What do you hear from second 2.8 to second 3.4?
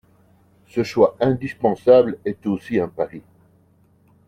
pari.